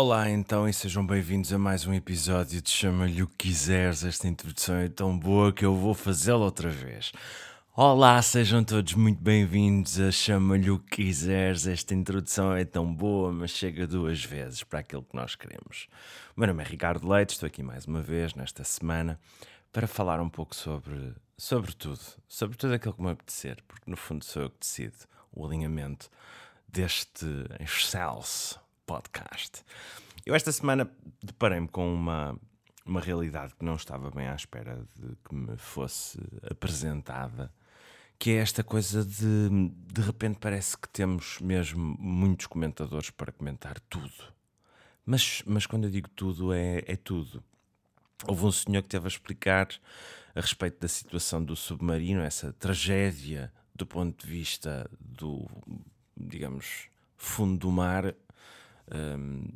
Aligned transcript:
Olá 0.00 0.30
então 0.30 0.68
e 0.68 0.72
sejam 0.72 1.04
bem-vindos 1.04 1.52
a 1.52 1.58
mais 1.58 1.84
um 1.84 1.92
episódio 1.92 2.62
de 2.62 2.70
Chama-lhe 2.70 3.20
o 3.20 3.26
que 3.26 3.48
quiseres. 3.48 4.04
Esta 4.04 4.28
introdução 4.28 4.76
é 4.76 4.88
tão 4.88 5.18
boa 5.18 5.52
que 5.52 5.64
eu 5.64 5.74
vou 5.74 5.92
fazê-la 5.92 6.44
outra 6.44 6.70
vez. 6.70 7.10
Olá, 7.74 8.22
sejam 8.22 8.62
todos 8.62 8.94
muito 8.94 9.20
bem-vindos 9.20 9.98
a 9.98 10.12
Chama-lhe 10.12 10.70
o 10.70 10.78
que 10.78 11.02
quiseres. 11.02 11.66
Esta 11.66 11.96
introdução 11.96 12.54
é 12.54 12.64
tão 12.64 12.94
boa, 12.94 13.32
mas 13.32 13.50
chega 13.50 13.88
duas 13.88 14.24
vezes 14.24 14.62
para 14.62 14.78
aquilo 14.78 15.02
que 15.02 15.16
nós 15.16 15.34
queremos. 15.34 15.88
O 16.36 16.38
meu 16.38 16.46
nome 16.46 16.62
é 16.62 16.66
Ricardo 16.68 17.08
Leite, 17.08 17.30
estou 17.30 17.48
aqui 17.48 17.64
mais 17.64 17.84
uma 17.84 18.00
vez 18.00 18.34
nesta 18.34 18.62
semana 18.62 19.18
para 19.72 19.88
falar 19.88 20.20
um 20.20 20.28
pouco 20.28 20.54
sobre, 20.54 21.12
sobre 21.36 21.72
tudo, 21.72 21.98
sobre 22.28 22.56
tudo 22.56 22.72
aquilo 22.72 22.94
que 22.94 23.02
me 23.02 23.10
apetecer, 23.10 23.58
porque 23.66 23.90
no 23.90 23.96
fundo 23.96 24.24
sou 24.24 24.42
eu 24.42 24.50
que 24.50 24.60
decido 24.60 24.94
o 25.32 25.44
alinhamento 25.44 26.08
deste 26.68 27.26
excelso 27.58 28.60
podcast. 28.88 29.62
Eu 30.24 30.34
esta 30.34 30.50
semana 30.50 30.90
deparei-me 31.22 31.68
com 31.68 31.92
uma, 31.92 32.40
uma 32.86 33.02
realidade 33.02 33.54
que 33.54 33.62
não 33.64 33.76
estava 33.76 34.10
bem 34.10 34.26
à 34.26 34.34
espera 34.34 34.82
de 34.96 35.14
que 35.16 35.34
me 35.34 35.58
fosse 35.58 36.18
apresentada, 36.50 37.52
que 38.18 38.30
é 38.30 38.36
esta 38.36 38.64
coisa 38.64 39.04
de 39.04 39.50
de 39.92 40.00
repente 40.00 40.38
parece 40.40 40.76
que 40.76 40.88
temos 40.88 41.38
mesmo 41.38 41.96
muitos 42.00 42.46
comentadores 42.46 43.10
para 43.10 43.30
comentar 43.30 43.78
tudo. 43.90 44.32
Mas, 45.04 45.42
mas 45.46 45.66
quando 45.66 45.84
eu 45.84 45.90
digo 45.90 46.08
tudo, 46.08 46.52
é, 46.52 46.82
é 46.86 46.96
tudo. 46.96 47.44
Houve 48.26 48.46
um 48.46 48.52
senhor 48.52 48.82
que 48.82 48.88
teve 48.88 49.06
a 49.06 49.08
explicar 49.08 49.68
a 50.34 50.40
respeito 50.40 50.80
da 50.80 50.88
situação 50.88 51.44
do 51.44 51.54
submarino, 51.54 52.22
essa 52.22 52.52
tragédia 52.54 53.52
do 53.74 53.86
ponto 53.86 54.26
de 54.26 54.30
vista 54.30 54.90
do, 54.98 55.46
digamos, 56.16 56.88
fundo 57.16 57.58
do 57.58 57.70
mar, 57.70 58.14
um, 58.94 59.48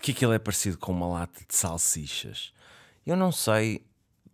que 0.00 0.12
aquilo 0.12 0.32
é 0.32 0.38
parecido 0.38 0.78
com 0.78 0.92
uma 0.92 1.06
lata 1.08 1.40
de 1.46 1.54
salsichas. 1.54 2.52
Eu 3.06 3.16
não 3.16 3.32
sei 3.32 3.84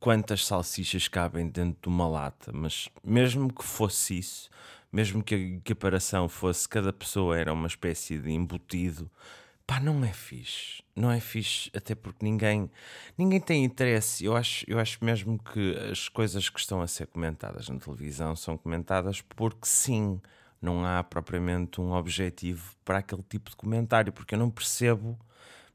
quantas 0.01 0.45
salsichas 0.45 1.09
cabem 1.09 1.49
dentro 1.49 1.83
de 1.83 1.89
uma 1.89 2.07
lata, 2.07 2.53
mas 2.53 2.89
mesmo 3.03 3.53
que 3.53 3.65
fosse 3.65 4.19
isso, 4.19 4.51
mesmo 4.93 5.23
que 5.23 5.35
a 5.35 5.39
equiparação 5.39 6.29
fosse 6.29 6.69
cada 6.69 6.93
pessoa 6.93 7.39
era 7.39 7.53
uma 7.53 7.67
espécie 7.67 8.19
de 8.19 8.31
embutido, 8.31 9.11
pá, 9.67 9.81
não 9.81 10.05
é 10.05 10.13
fixe. 10.13 10.83
Não 10.95 11.11
é 11.11 11.19
fixe, 11.19 11.71
até 11.75 11.95
porque 11.95 12.25
ninguém, 12.25 12.71
ninguém 13.17 13.41
tem 13.41 13.65
interesse. 13.65 14.25
Eu 14.25 14.37
acho, 14.37 14.65
eu 14.69 14.79
acho 14.79 15.05
mesmo 15.05 15.39
que 15.39 15.75
as 15.91 16.09
coisas 16.09 16.49
que 16.49 16.61
estão 16.61 16.81
a 16.81 16.87
ser 16.87 17.07
comentadas 17.07 17.69
na 17.69 17.79
televisão 17.79 18.37
são 18.37 18.57
comentadas 18.57 19.21
porque 19.21 19.67
sim 19.67 20.21
não 20.65 20.85
há 20.85 21.05
propriamente 21.05 21.81
um 21.81 21.93
objetivo 21.93 22.75
para 22.85 22.99
aquele 22.99 23.23
tipo 23.23 23.51
de 23.51 23.57
comentário, 23.57 24.13
porque 24.13 24.35
eu 24.35 24.39
não 24.39 24.51
percebo 24.51 25.19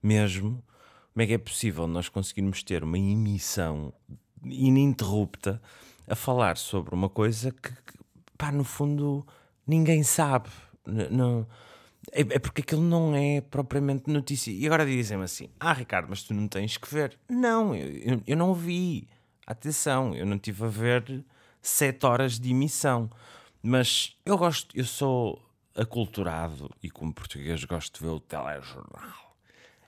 mesmo 0.01 0.63
como 1.13 1.23
é 1.23 1.27
que 1.27 1.33
é 1.33 1.37
possível 1.37 1.87
nós 1.87 2.09
conseguirmos 2.09 2.63
ter 2.63 2.83
uma 2.83 2.97
emissão 2.97 3.93
ininterrupta 4.43 5.61
a 6.07 6.15
falar 6.15 6.57
sobre 6.57 6.95
uma 6.95 7.09
coisa 7.09 7.51
que, 7.51 7.71
pá, 8.37 8.51
no 8.51 8.63
fundo, 8.63 9.25
ninguém 9.67 10.01
sabe. 10.01 10.49
Não, 10.85 11.45
é, 12.11 12.21
é, 12.21 12.39
porque 12.39 12.61
aquilo 12.61 12.81
não 12.81 13.15
é 13.15 13.41
propriamente 13.41 14.09
notícia. 14.09 14.51
E 14.51 14.65
agora 14.65 14.85
dizem-me 14.85 15.23
assim: 15.23 15.49
Ah, 15.59 15.73
Ricardo, 15.73 16.07
mas 16.09 16.23
tu 16.23 16.33
não 16.33 16.47
tens 16.47 16.77
que 16.77 16.91
ver. 16.91 17.17
Não, 17.29 17.75
eu, 17.75 17.89
eu, 17.97 18.21
eu 18.25 18.37
não 18.37 18.53
vi. 18.53 19.07
Atenção, 19.45 20.15
eu 20.15 20.25
não 20.25 20.37
tive 20.37 20.63
a 20.63 20.67
ver 20.67 21.23
sete 21.61 22.05
horas 22.05 22.39
de 22.39 22.51
emissão. 22.51 23.09
Mas 23.61 24.15
eu 24.25 24.37
gosto, 24.37 24.75
eu 24.77 24.85
sou 24.85 25.41
aculturado 25.75 26.69
e 26.81 26.89
como 26.89 27.13
português 27.13 27.63
gosto 27.63 27.99
de 27.99 28.05
ver 28.05 28.11
o 28.11 28.19
telejornal. 28.19 29.35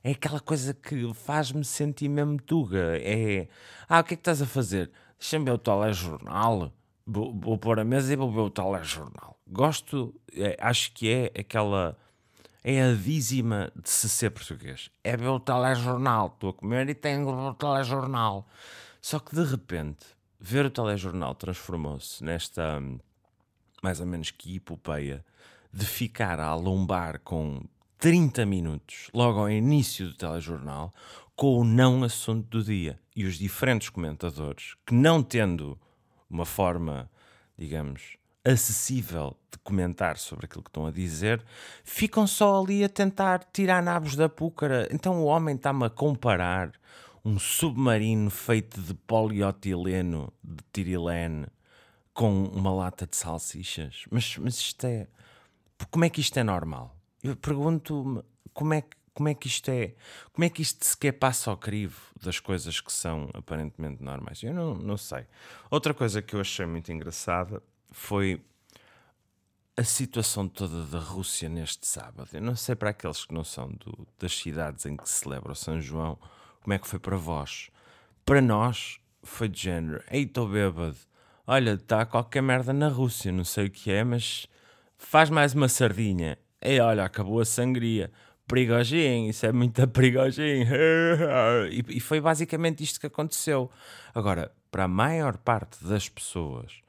É 0.03 0.11
aquela 0.11 0.39
coisa 0.39 0.73
que 0.73 1.13
faz-me 1.13 1.63
sentir 1.63 2.09
mesmo 2.09 2.41
tuga. 2.41 2.97
É, 2.99 3.47
ah, 3.87 3.99
o 3.99 4.03
que 4.03 4.13
é 4.13 4.17
que 4.17 4.21
estás 4.21 4.41
a 4.41 4.45
fazer? 4.45 4.91
Deixa-me 5.19 5.45
ver 5.45 5.51
o 5.51 5.57
telejornal. 5.57 6.73
Vou, 7.05 7.33
vou 7.33 7.57
pôr 7.57 7.79
a 7.79 7.83
mesa 7.83 8.11
e 8.11 8.15
vou 8.15 8.31
ver 8.31 8.39
o 8.39 8.49
telejornal. 8.49 9.37
Gosto, 9.47 10.13
é, 10.33 10.57
acho 10.59 10.91
que 10.93 11.09
é 11.09 11.39
aquela... 11.39 11.97
É 12.63 12.83
a 12.83 12.93
dízima 12.93 13.71
de 13.75 13.89
se 13.89 14.07
ser 14.07 14.29
português. 14.29 14.91
É 15.03 15.17
ver 15.17 15.29
o 15.29 15.39
telejornal. 15.39 16.27
Estou 16.27 16.51
a 16.51 16.53
comer 16.53 16.89
e 16.89 16.93
tenho 16.93 17.27
o 17.27 17.53
telejornal. 17.55 18.47
Só 19.01 19.17
que 19.17 19.35
de 19.35 19.43
repente, 19.43 20.05
ver 20.39 20.65
o 20.65 20.69
telejornal 20.69 21.33
transformou-se 21.33 22.23
nesta 22.23 22.79
mais 23.81 23.99
ou 23.99 24.05
menos 24.05 24.31
que 24.31 24.55
epopeia, 24.57 25.25
de 25.73 25.85
ficar 25.85 26.39
a 26.39 26.47
alombar 26.47 27.19
com 27.21 27.63
30 27.97 28.45
minutos, 28.45 29.09
logo 29.13 29.39
ao 29.39 29.49
início 29.49 30.07
do 30.07 30.13
telejornal, 30.13 30.93
com 31.35 31.59
o 31.59 31.63
não 31.63 32.03
assunto 32.03 32.47
do 32.47 32.63
dia. 32.63 32.99
E 33.15 33.25
os 33.25 33.37
diferentes 33.37 33.89
comentadores, 33.89 34.75
que 34.85 34.93
não 34.93 35.21
tendo 35.21 35.79
uma 36.29 36.45
forma, 36.45 37.09
digamos, 37.57 38.17
acessível 38.43 39.37
de 39.51 39.57
comentar 39.59 40.17
sobre 40.17 40.45
aquilo 40.45 40.63
que 40.63 40.69
estão 40.69 40.85
a 40.85 40.91
dizer, 40.91 41.43
ficam 41.83 42.25
só 42.25 42.61
ali 42.61 42.83
a 42.83 42.89
tentar 42.89 43.43
tirar 43.51 43.83
nabos 43.83 44.15
da 44.15 44.27
púcara. 44.27 44.87
Então 44.91 45.21
o 45.21 45.25
homem 45.25 45.55
está-me 45.55 45.85
a 45.85 45.89
comparar 45.89 46.71
um 47.23 47.37
submarino 47.37 48.29
feito 48.29 48.81
de 48.81 48.93
polietileno 48.93 50.33
de 50.43 50.63
tirilene 50.73 51.45
com 52.13 52.45
uma 52.45 52.73
lata 52.73 53.07
de 53.07 53.15
salsichas. 53.15 54.05
Mas, 54.09 54.37
mas 54.37 54.55
isto 54.55 54.85
é. 54.85 55.07
Como 55.89 56.05
é 56.05 56.09
que 56.09 56.21
isto 56.21 56.37
é 56.37 56.43
normal? 56.43 56.95
Eu 57.23 57.35
pergunto-me 57.35 58.23
como 58.53 58.73
é, 58.73 58.83
como 59.13 59.29
é 59.29 59.33
que 59.33 59.47
isto 59.47 59.69
é. 59.69 59.95
Como 60.31 60.45
é 60.45 60.49
que 60.49 60.61
isto 60.61 60.85
sequer 60.85 61.13
passa 61.13 61.49
ao 61.49 61.57
crivo 61.57 61.99
das 62.21 62.39
coisas 62.39 62.79
que 62.79 62.91
são 62.91 63.29
aparentemente 63.33 64.03
normais? 64.03 64.43
Eu 64.43 64.53
não, 64.53 64.75
não 64.75 64.97
sei. 64.97 65.25
Outra 65.69 65.93
coisa 65.93 66.21
que 66.21 66.35
eu 66.35 66.41
achei 66.41 66.65
muito 66.65 66.91
engraçada 66.91 67.61
foi 67.89 68.41
a 69.75 69.83
situação 69.83 70.47
toda 70.47 70.85
da 70.85 70.99
Rússia 70.99 71.49
neste 71.49 71.87
sábado. 71.87 72.29
Eu 72.33 72.41
não 72.41 72.55
sei 72.55 72.75
para 72.75 72.91
aqueles 72.91 73.25
que 73.25 73.33
não 73.33 73.43
são 73.43 73.69
do, 73.69 74.07
das 74.19 74.37
cidades 74.37 74.85
em 74.85 74.95
que 74.95 75.07
se 75.09 75.23
celebra 75.23 75.53
o 75.53 75.55
São 75.55 75.81
João, 75.81 76.19
como 76.61 76.73
é 76.73 76.79
que 76.79 76.87
foi 76.87 76.99
para 76.99 77.17
vós. 77.17 77.69
Para 78.25 78.41
nós, 78.41 78.99
foi 79.23 79.47
de 79.47 79.61
género: 79.61 80.03
ei, 80.11 80.23
estou 80.23 80.47
bêbado 80.47 80.97
olha, 81.45 81.73
está 81.73 82.05
qualquer 82.05 82.41
merda 82.41 82.73
na 82.73 82.87
Rússia, 82.87 83.31
não 83.31 83.43
sei 83.43 83.67
o 83.67 83.69
que 83.69 83.91
é, 83.91 84.03
mas 84.03 84.47
faz 84.97 85.29
mais 85.29 85.53
uma 85.53 85.67
sardinha. 85.67 86.37
E 86.61 86.79
olha, 86.79 87.03
acabou 87.03 87.39
a 87.39 87.45
sangria. 87.45 88.11
Perigosinho, 88.47 89.29
isso 89.29 89.45
é 89.45 89.51
muito 89.51 89.85
perigosinho. 89.87 90.67
E, 91.71 91.97
e 91.97 91.99
foi 91.99 92.19
basicamente 92.19 92.83
isto 92.83 92.99
que 92.99 93.07
aconteceu. 93.07 93.69
Agora, 94.13 94.51
para 94.69 94.85
a 94.85 94.87
maior 94.87 95.37
parte 95.37 95.83
das 95.83 96.09
pessoas 96.09 96.81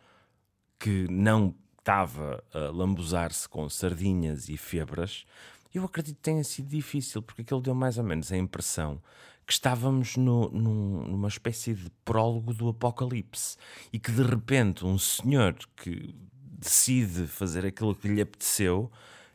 que 0.78 1.06
não 1.10 1.54
estava 1.78 2.42
a 2.52 2.70
lambuzar-se 2.70 3.48
com 3.48 3.68
sardinhas 3.68 4.48
e 4.48 4.56
febras, 4.56 5.24
eu 5.74 5.84
acredito 5.84 6.16
que 6.16 6.22
tenha 6.22 6.44
sido 6.44 6.68
difícil, 6.68 7.22
porque 7.22 7.42
aquilo 7.42 7.60
deu 7.60 7.74
mais 7.74 7.98
ou 7.98 8.04
menos 8.04 8.30
a 8.32 8.36
impressão 8.36 9.00
que 9.46 9.52
estávamos 9.52 10.16
no, 10.16 10.48
num, 10.50 11.06
numa 11.06 11.28
espécie 11.28 11.74
de 11.74 11.90
prólogo 12.04 12.54
do 12.54 12.68
apocalipse 12.68 13.56
e 13.92 13.98
que 13.98 14.12
de 14.12 14.22
repente 14.22 14.84
um 14.86 14.98
senhor 14.98 15.56
que 15.76 16.14
decide 16.58 17.26
fazer 17.26 17.66
aquilo 17.66 17.94
que 17.94 18.08
lhe 18.08 18.20
apeteceu 18.20 18.90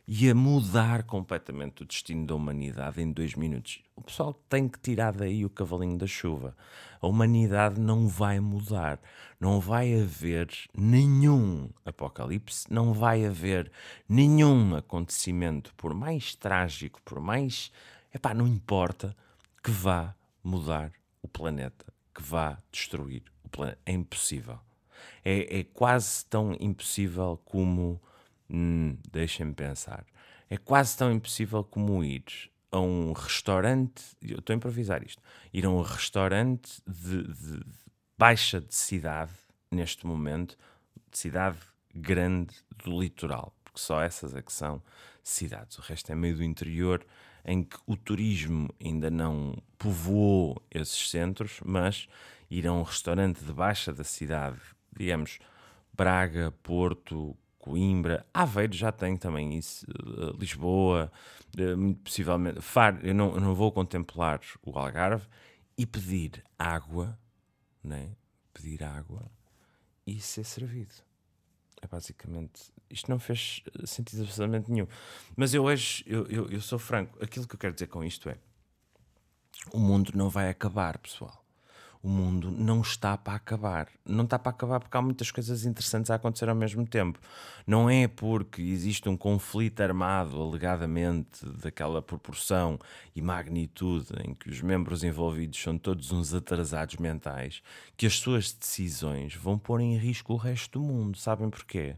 ia 0.06 0.34
mudar 0.34 1.02
completamente 1.02 1.82
o 1.82 1.86
destino 1.86 2.26
da 2.26 2.34
humanidade 2.34 3.02
em 3.02 3.12
dois 3.12 3.34
minutos. 3.34 3.82
O 3.94 4.00
pessoal 4.00 4.32
tem 4.48 4.66
que 4.66 4.78
tirar 4.78 5.12
daí 5.12 5.44
o 5.44 5.50
cavalinho 5.50 5.98
da 5.98 6.06
chuva. 6.06 6.56
A 7.00 7.06
humanidade 7.06 7.80
não 7.80 8.08
vai 8.08 8.40
mudar. 8.40 9.00
Não 9.40 9.60
vai 9.60 9.94
haver 10.00 10.48
nenhum 10.76 11.70
apocalipse, 11.84 12.66
não 12.72 12.92
vai 12.92 13.24
haver 13.24 13.70
nenhum 14.08 14.74
acontecimento, 14.74 15.72
por 15.76 15.94
mais 15.94 16.34
trágico, 16.34 17.00
por 17.04 17.20
mais. 17.20 17.70
Epá, 18.12 18.34
não 18.34 18.46
importa 18.46 19.16
que 19.62 19.70
vá 19.70 20.14
mudar 20.42 20.92
o 21.22 21.28
planeta, 21.28 21.86
que 22.14 22.22
vá 22.22 22.58
destruir 22.72 23.22
o 23.44 23.48
planeta. 23.48 23.78
É 23.86 23.92
impossível. 23.92 24.58
É, 25.24 25.60
é 25.60 25.64
quase 25.64 26.24
tão 26.26 26.56
impossível 26.58 27.40
como. 27.44 28.00
Hum, 28.50 28.96
Deixem-me 29.12 29.54
pensar. 29.54 30.04
É 30.50 30.56
quase 30.56 30.96
tão 30.96 31.12
impossível 31.12 31.62
como 31.62 32.02
ir 32.02 32.24
a 32.70 32.80
um 32.80 33.12
restaurante. 33.12 34.02
Eu 34.22 34.38
estou 34.38 34.52
a 34.52 34.56
improvisar 34.56 35.02
isto. 35.02 35.22
Ir 35.52 35.66
a 35.66 35.70
um 35.70 35.80
restaurante 35.80 36.80
de, 36.86 37.22
de, 37.22 37.58
de 37.58 37.64
baixa 38.16 38.60
de 38.60 38.74
cidade, 38.74 39.32
neste 39.70 40.06
momento, 40.06 40.56
de 41.10 41.18
cidade 41.18 41.58
grande 41.94 42.54
do 42.84 43.00
litoral, 43.00 43.54
porque 43.64 43.80
só 43.80 44.02
essas 44.02 44.34
é 44.34 44.42
que 44.42 44.52
são 44.52 44.82
cidades. 45.22 45.78
O 45.78 45.82
resto 45.82 46.10
é 46.12 46.14
meio 46.14 46.36
do 46.36 46.44
interior 46.44 47.04
em 47.44 47.62
que 47.62 47.78
o 47.86 47.96
turismo 47.96 48.68
ainda 48.82 49.10
não 49.10 49.56
povoou 49.78 50.62
esses 50.70 51.10
centros, 51.10 51.60
mas 51.64 52.08
ir 52.50 52.66
a 52.66 52.72
um 52.72 52.82
restaurante 52.82 53.44
de 53.44 53.52
baixa 53.52 53.92
da 53.92 54.04
cidade, 54.04 54.58
digamos 54.94 55.38
Braga, 55.92 56.52
Porto, 56.62 57.36
Coimbra, 57.68 58.26
Aveiro 58.32 58.72
já 58.72 58.90
tem 58.90 59.14
também 59.14 59.58
isso, 59.58 59.86
uh, 59.90 60.34
Lisboa, 60.38 61.12
muito 61.76 62.00
possivelmente. 62.00 62.62
Faro, 62.62 62.98
eu 63.06 63.14
não, 63.14 63.34
eu 63.34 63.40
não 63.40 63.54
vou 63.54 63.70
contemplar 63.70 64.40
o 64.62 64.78
Algarve 64.78 65.26
e 65.76 65.84
pedir 65.84 66.42
água, 66.58 67.18
né? 67.84 68.10
pedir 68.54 68.82
água 68.82 69.30
e 70.06 70.18
ser 70.18 70.44
servido. 70.44 70.94
É 71.82 71.86
basicamente. 71.86 72.72
Isto 72.88 73.10
não 73.10 73.18
fez 73.18 73.62
sentido 73.84 74.22
absolutamente 74.22 74.70
nenhum. 74.70 74.88
Mas 75.36 75.52
eu 75.52 75.64
hoje, 75.64 76.02
eu, 76.06 76.26
eu, 76.26 76.48
eu 76.48 76.60
sou 76.62 76.78
franco, 76.78 77.22
aquilo 77.22 77.46
que 77.46 77.54
eu 77.54 77.58
quero 77.58 77.74
dizer 77.74 77.88
com 77.88 78.02
isto 78.02 78.30
é: 78.30 78.38
o 79.72 79.78
mundo 79.78 80.12
não 80.14 80.30
vai 80.30 80.48
acabar, 80.48 80.96
pessoal 80.96 81.44
o 82.02 82.08
mundo 82.08 82.50
não 82.50 82.80
está 82.80 83.16
para 83.16 83.34
acabar. 83.34 83.88
Não 84.06 84.24
está 84.24 84.38
para 84.38 84.50
acabar 84.50 84.80
porque 84.80 84.96
há 84.96 85.02
muitas 85.02 85.30
coisas 85.30 85.64
interessantes 85.64 86.10
a 86.10 86.14
acontecer 86.14 86.48
ao 86.48 86.54
mesmo 86.54 86.86
tempo. 86.86 87.18
Não 87.66 87.90
é 87.90 88.06
porque 88.06 88.62
existe 88.62 89.08
um 89.08 89.16
conflito 89.16 89.80
armado, 89.80 90.40
alegadamente, 90.40 91.44
daquela 91.44 92.00
proporção 92.00 92.78
e 93.14 93.20
magnitude 93.20 94.08
em 94.24 94.32
que 94.32 94.48
os 94.48 94.62
membros 94.62 95.02
envolvidos 95.02 95.60
são 95.60 95.76
todos 95.76 96.12
uns 96.12 96.32
atrasados 96.32 96.96
mentais, 96.96 97.62
que 97.96 98.06
as 98.06 98.14
suas 98.18 98.52
decisões 98.52 99.34
vão 99.34 99.58
pôr 99.58 99.80
em 99.80 99.96
risco 99.96 100.32
o 100.32 100.36
resto 100.36 100.78
do 100.78 100.84
mundo. 100.84 101.18
Sabem 101.18 101.50
porquê? 101.50 101.96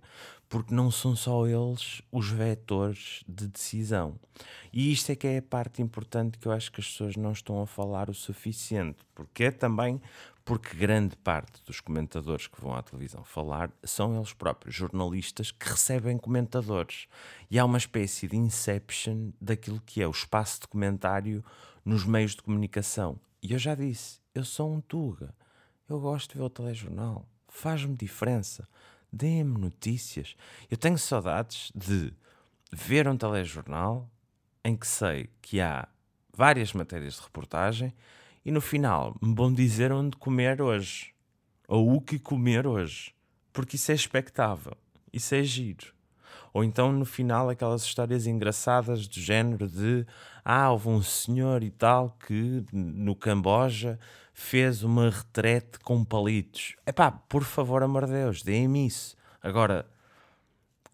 Porque 0.50 0.74
não 0.74 0.90
são 0.90 1.14
só 1.14 1.46
eles 1.46 2.02
os 2.10 2.28
vetores 2.28 3.22
de 3.26 3.46
decisão. 3.46 4.18
E 4.72 4.90
isto 4.90 5.12
é 5.12 5.14
que 5.14 5.26
é 5.28 5.38
a 5.38 5.42
parte 5.42 5.80
importante 5.80 6.38
que 6.38 6.48
eu 6.48 6.52
acho 6.52 6.72
que 6.72 6.80
as 6.80 6.88
pessoas 6.88 7.14
não 7.14 7.30
estão 7.30 7.62
a 7.62 7.66
falar 7.68 8.10
o 8.10 8.14
suficiente, 8.14 8.98
porque 9.14 9.44
é 9.44 9.50
também 9.52 10.02
porque 10.44 10.76
grande 10.76 11.14
parte 11.14 11.62
dos 11.64 11.80
comentadores 11.80 12.48
que 12.48 12.60
vão 12.60 12.74
à 12.74 12.82
televisão 12.82 13.22
falar 13.22 13.70
são 13.84 14.16
eles 14.16 14.32
próprios, 14.32 14.74
jornalistas 14.74 15.52
que 15.52 15.68
recebem 15.68 16.18
comentadores. 16.18 17.06
E 17.48 17.56
há 17.56 17.64
uma 17.64 17.78
espécie 17.78 18.26
de 18.26 18.36
inception 18.36 19.30
daquilo 19.40 19.80
que 19.86 20.02
é 20.02 20.08
o 20.08 20.10
espaço 20.10 20.62
de 20.62 20.66
comentário 20.66 21.44
nos 21.84 22.04
meios 22.04 22.34
de 22.34 22.42
comunicação. 22.42 23.20
E 23.40 23.52
eu 23.52 23.58
já 23.58 23.76
disse, 23.76 24.18
eu 24.34 24.44
sou 24.44 24.74
um 24.74 24.80
Tuga. 24.80 25.32
Eu 25.88 26.00
gosto 26.00 26.32
de 26.32 26.38
ver 26.38 26.44
o 26.44 26.50
telejornal. 26.50 27.28
Faz-me 27.46 27.94
diferença 27.94 28.68
deem-me 29.12 29.58
notícias. 29.58 30.36
Eu 30.70 30.76
tenho 30.76 30.98
saudades 30.98 31.72
de 31.74 32.12
ver 32.72 33.08
um 33.08 33.16
telejornal 33.16 34.10
em 34.64 34.76
que 34.76 34.86
sei 34.86 35.28
que 35.42 35.60
há 35.60 35.88
várias 36.34 36.72
matérias 36.72 37.14
de 37.14 37.22
reportagem 37.22 37.92
e 38.44 38.50
no 38.50 38.60
final 38.60 39.16
me 39.20 39.34
vão 39.34 39.52
dizer 39.52 39.92
onde 39.92 40.16
comer 40.16 40.62
hoje 40.62 41.12
ou 41.68 41.94
o 41.94 42.00
que 42.00 42.18
comer 42.18 42.66
hoje, 42.66 43.14
porque 43.52 43.76
isso 43.76 43.92
é 43.92 43.94
expectável, 43.94 44.76
isso 45.12 45.34
é 45.34 45.42
giro. 45.42 45.94
Ou 46.52 46.64
então 46.64 46.92
no 46.92 47.04
final 47.04 47.48
aquelas 47.48 47.82
histórias 47.82 48.26
engraçadas 48.26 49.06
do 49.06 49.20
género 49.20 49.68
de 49.68 50.06
ah, 50.44 50.70
houve 50.70 50.88
um 50.88 51.02
senhor 51.02 51.62
e 51.62 51.70
tal 51.70 52.16
que 52.26 52.64
no 52.72 53.14
Camboja 53.14 53.98
fez 54.32 54.82
uma 54.82 55.10
retrete 55.10 55.78
com 55.80 56.04
palitos. 56.04 56.74
Epá, 56.86 57.10
por 57.10 57.44
favor, 57.44 57.82
amor 57.82 58.06
de 58.06 58.12
Deus, 58.12 58.42
deem-me 58.42 58.86
isso. 58.86 59.16
Agora, 59.42 59.86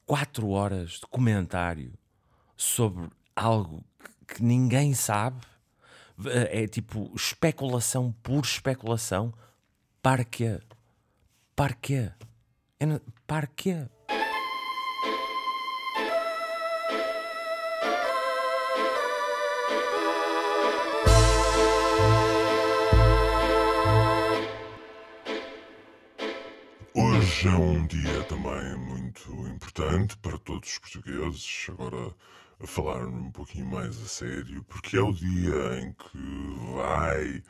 quatro 0.05 0.51
horas 0.51 0.93
de 0.93 1.07
comentário 1.11 1.93
sobre 2.57 3.09
algo 3.35 3.85
que, 4.27 4.43
ninguém 4.43 4.95
sabe, 4.95 5.41
é 6.27 6.67
tipo 6.67 7.13
especulação 7.15 8.13
por 8.23 8.45
especulação. 8.45 9.33
Para 10.03 10.25
quê? 10.25 10.61
Para 11.55 11.75
quê? 11.75 12.13
Para 13.27 13.47
quê? 13.47 13.87
Hoje 26.95 27.49
é 27.49 27.51
um 27.51 27.87
dia 27.87 28.25
também 28.25 28.77
muito 28.79 29.31
importante 29.49 30.17
para 30.19 30.39
todos 30.39 30.71
os 30.71 30.79
portugueses. 30.79 31.67
Agora, 31.69 32.15
a 32.59 32.67
falar 32.67 33.07
um 33.07 33.31
pouquinho 33.31 33.67
mais 33.67 34.01
a 34.01 34.07
sério, 34.07 34.65
porque 34.65 34.97
é 34.97 35.01
o 35.03 35.13
dia 35.13 35.81
em 35.81 35.93
que 35.93 36.75
vai 36.75 37.43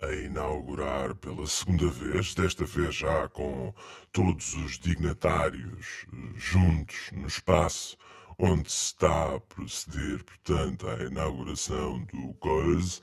a 0.00 0.12
inaugurar 0.14 1.14
pela 1.16 1.46
segunda 1.46 1.88
vez, 1.88 2.34
desta 2.34 2.64
vez 2.64 2.94
já 2.94 3.28
com 3.28 3.74
todos 4.12 4.54
os 4.54 4.78
dignatários 4.78 6.06
eh, 6.12 6.16
juntos 6.36 7.10
no 7.12 7.26
espaço 7.26 7.96
onde 8.38 8.70
se 8.70 8.86
está 8.86 9.34
a 9.34 9.40
proceder, 9.40 10.24
portanto, 10.24 10.88
à 10.88 11.04
inauguração 11.04 12.04
do 12.04 12.34
COIS 12.34 13.02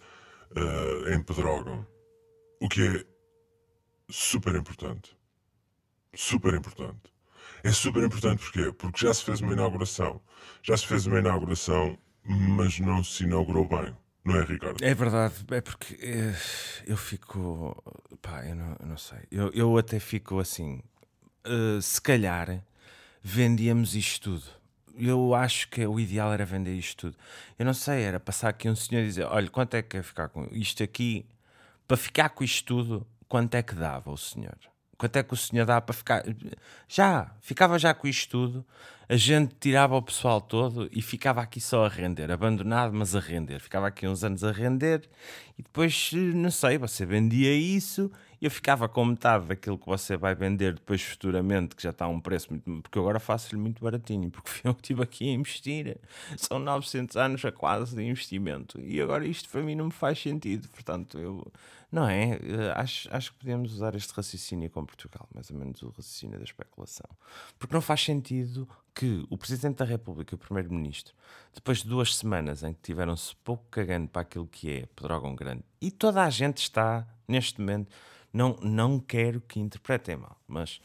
uh, 0.55 1.13
em 1.13 1.21
Pedrógão. 1.23 1.85
O 2.59 2.69
que 2.69 2.87
é 2.87 3.05
super 4.09 4.55
importante 4.55 5.15
super 6.15 6.53
importante. 6.53 7.11
É 7.63 7.71
super 7.71 8.03
importante 8.03 8.39
porquê? 8.43 8.71
Porque 8.71 9.05
já 9.05 9.13
se 9.13 9.23
fez 9.23 9.41
uma 9.41 9.53
inauguração. 9.53 10.21
Já 10.63 10.75
se 10.77 10.87
fez 10.87 11.05
uma 11.05 11.19
inauguração, 11.19 11.97
mas 12.23 12.79
não 12.79 13.03
se 13.03 13.23
inaugurou 13.23 13.67
bem. 13.67 13.95
Não 14.23 14.35
é, 14.35 14.43
Ricardo? 14.43 14.83
É 14.83 14.93
verdade, 14.93 15.33
é 15.49 15.61
porque 15.61 15.97
é, 15.99 16.35
eu 16.85 16.97
fico. 16.97 17.75
Pá, 18.21 18.45
eu 18.45 18.55
não, 18.55 18.77
eu 18.79 18.85
não 18.85 18.97
sei. 18.97 19.19
Eu, 19.31 19.51
eu 19.53 19.77
até 19.77 19.99
fico 19.99 20.39
assim. 20.39 20.81
Uh, 21.45 21.81
se 21.81 21.99
calhar 21.99 22.63
vendíamos 23.23 23.95
isto 23.95 24.31
tudo. 24.31 24.60
Eu 24.97 25.33
acho 25.33 25.67
que 25.69 25.85
o 25.85 25.99
ideal 25.99 26.33
era 26.33 26.45
vender 26.45 26.75
isto 26.75 27.07
tudo. 27.07 27.17
Eu 27.57 27.65
não 27.65 27.73
sei, 27.73 28.03
era 28.03 28.19
passar 28.19 28.49
aqui 28.49 28.69
um 28.69 28.75
senhor 28.75 29.01
e 29.01 29.07
dizer: 29.07 29.25
olha, 29.25 29.49
quanto 29.49 29.75
é 29.75 29.81
que 29.81 29.89
quer 29.89 30.03
ficar 30.03 30.29
com 30.29 30.47
isto 30.51 30.83
aqui? 30.83 31.25
Para 31.87 31.97
ficar 31.97 32.29
com 32.29 32.43
isto 32.43 32.65
tudo, 32.65 33.07
quanto 33.27 33.55
é 33.55 33.63
que 33.63 33.75
dava 33.75 34.11
o 34.11 34.17
senhor? 34.17 34.57
quanto 35.01 35.15
é 35.15 35.23
que 35.23 35.33
o 35.33 35.37
senhor 35.37 35.65
dá 35.65 35.81
para 35.81 35.95
ficar? 35.95 36.23
Já, 36.87 37.31
ficava 37.41 37.79
já 37.79 37.91
com 37.91 38.07
isto 38.07 38.29
tudo, 38.29 38.63
a 39.09 39.15
gente 39.15 39.55
tirava 39.59 39.95
o 39.95 40.01
pessoal 40.01 40.39
todo 40.39 40.87
e 40.91 41.01
ficava 41.01 41.41
aqui 41.41 41.59
só 41.59 41.85
a 41.85 41.89
render, 41.89 42.31
abandonado, 42.31 42.93
mas 42.93 43.15
a 43.15 43.19
render. 43.19 43.59
Ficava 43.59 43.87
aqui 43.87 44.07
uns 44.07 44.23
anos 44.23 44.43
a 44.43 44.51
render 44.51 45.09
e 45.57 45.63
depois, 45.63 46.11
não 46.13 46.51
sei, 46.51 46.77
você 46.77 47.03
vendia 47.03 47.51
isso 47.51 48.11
eu 48.41 48.51
ficava 48.51 48.89
com 48.89 49.05
metade 49.05 49.45
daquilo 49.45 49.77
que 49.77 49.85
você 49.85 50.17
vai 50.17 50.33
vender 50.33 50.73
depois 50.73 51.01
futuramente, 51.01 51.75
que 51.75 51.83
já 51.83 51.91
está 51.91 52.05
a 52.05 52.07
um 52.07 52.19
preço 52.19 52.47
muito. 52.49 52.81
Porque 52.81 52.97
eu 52.97 53.03
agora 53.03 53.19
faço-lhe 53.19 53.61
muito 53.61 53.83
baratinho, 53.83 54.31
porque 54.31 54.51
eu 54.63 54.71
estive 54.71 55.03
aqui 55.03 55.29
a 55.29 55.33
investir. 55.33 55.97
São 56.37 56.57
900 56.57 57.15
anos 57.17 57.45
a 57.45 57.51
quase 57.51 57.95
de 57.95 58.03
investimento 58.03 58.79
e 58.81 58.99
agora 58.99 59.25
isto 59.25 59.49
para 59.49 59.61
mim 59.61 59.75
não 59.75 59.85
me 59.85 59.91
faz 59.91 60.19
sentido. 60.19 60.67
Portanto, 60.69 61.19
eu 61.19 61.51
não 61.91 62.07
é? 62.07 62.39
Eh, 62.41 62.73
acho, 62.75 63.13
acho 63.13 63.33
que 63.33 63.39
podemos 63.39 63.73
usar 63.73 63.93
este 63.95 64.13
raciocínio 64.13 64.69
com 64.69 64.85
Portugal, 64.85 65.27
mais 65.33 65.51
ou 65.51 65.57
menos 65.57 65.81
o 65.81 65.89
raciocínio 65.89 66.37
da 66.37 66.45
especulação. 66.45 67.09
Porque 67.59 67.73
não 67.73 67.81
faz 67.81 68.01
sentido 68.01 68.67
que 68.95 69.25
o 69.29 69.37
Presidente 69.37 69.77
da 69.77 69.85
República 69.85 70.33
e 70.33 70.35
o 70.35 70.37
Primeiro-Ministro, 70.37 71.13
depois 71.53 71.79
de 71.79 71.89
duas 71.89 72.15
semanas 72.15 72.63
em 72.63 72.73
que 72.73 72.81
tiveram-se 72.81 73.35
pouco 73.37 73.65
cagando 73.69 74.07
para 74.07 74.21
aquilo 74.21 74.47
que 74.47 74.71
é 74.71 74.85
Pedrógão 74.95 75.35
Grande, 75.35 75.63
e 75.81 75.91
toda 75.91 76.23
a 76.23 76.29
gente 76.29 76.59
está, 76.59 77.05
neste 77.27 77.59
momento, 77.59 77.91
não, 78.33 78.57
não 78.61 78.99
quero 78.99 79.41
que 79.41 79.59
interpretem 79.59 80.15
mal, 80.17 80.37
mas 80.47 80.81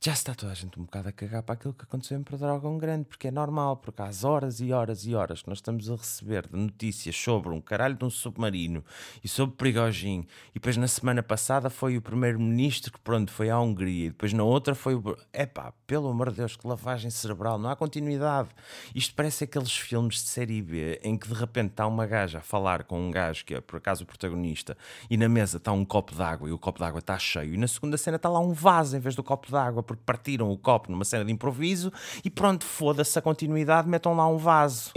já 0.00 0.12
está 0.12 0.32
toda 0.32 0.52
a 0.52 0.54
gente 0.54 0.78
um 0.78 0.84
bocado 0.84 1.08
a 1.08 1.12
cagar 1.12 1.42
para 1.42 1.54
aquilo 1.54 1.74
que 1.74 1.82
aconteceu 1.82 2.16
em 2.16 2.22
Pedrógão 2.22 2.78
Grande, 2.78 3.04
porque 3.04 3.26
é 3.26 3.30
normal, 3.32 3.78
porque 3.78 4.00
há 4.00 4.08
horas 4.22 4.60
e 4.60 4.72
horas 4.72 5.04
e 5.04 5.12
horas 5.12 5.42
que 5.42 5.48
nós 5.48 5.58
estamos 5.58 5.90
a 5.90 5.96
receber 5.96 6.46
de 6.46 6.56
notícias 6.56 7.16
sobre 7.16 7.48
um 7.48 7.60
caralho 7.60 7.96
de 7.96 8.04
um 8.04 8.10
submarino 8.10 8.84
e 9.24 9.28
sobre 9.28 9.56
Prigogine, 9.56 10.28
e 10.50 10.54
depois 10.54 10.76
na 10.76 10.86
semana 10.86 11.20
passada 11.20 11.68
foi 11.68 11.96
o 11.96 12.00
primeiro-ministro 12.00 12.92
que 12.92 13.00
pronto, 13.00 13.32
foi 13.32 13.50
à 13.50 13.58
Hungria, 13.58 14.06
e 14.06 14.10
depois 14.10 14.32
na 14.32 14.44
outra 14.44 14.72
foi 14.72 14.94
o... 14.94 15.16
Epá, 15.32 15.72
pelo 15.84 16.08
amor 16.08 16.30
de 16.30 16.36
Deus, 16.36 16.54
que 16.54 16.64
lavagem 16.64 17.10
cerebral, 17.10 17.58
não 17.58 17.68
há 17.68 17.74
continuidade. 17.74 18.50
Isto 18.94 19.16
parece 19.16 19.42
aqueles 19.42 19.76
filmes 19.76 20.22
de 20.22 20.28
série 20.28 20.62
B 20.62 21.00
em 21.02 21.18
que 21.18 21.26
de 21.26 21.34
repente 21.34 21.70
está 21.70 21.88
uma 21.88 22.06
gaja 22.06 22.38
a 22.38 22.42
falar 22.42 22.84
com 22.84 23.00
um 23.00 23.10
gajo 23.10 23.44
que 23.44 23.52
é 23.52 23.60
por 23.60 23.78
acaso 23.78 24.04
o 24.04 24.06
protagonista, 24.06 24.78
e 25.10 25.16
na 25.16 25.28
mesa 25.28 25.56
está 25.56 25.72
um 25.72 25.84
copo 25.84 26.14
d'água 26.14 26.48
e 26.48 26.52
o 26.52 26.58
copo 26.58 26.78
d'água 26.78 27.00
está 27.00 27.18
cheio, 27.18 27.54
e 27.54 27.56
na 27.56 27.66
segunda 27.66 27.98
cena 27.98 28.14
está 28.14 28.28
lá 28.28 28.38
um 28.38 28.52
vaso 28.52 28.96
em 28.96 29.00
vez 29.00 29.16
do 29.16 29.24
copo 29.24 29.50
d'água 29.50 29.87
porque 29.88 30.02
partiram 30.04 30.50
o 30.50 30.56
copo 30.56 30.92
numa 30.92 31.04
cena 31.04 31.24
de 31.24 31.32
improviso 31.32 31.92
e 32.24 32.30
pronto, 32.30 32.64
foda-se 32.64 33.18
a 33.18 33.22
continuidade, 33.22 33.88
metam 33.88 34.14
lá 34.14 34.28
um 34.28 34.36
vaso. 34.36 34.92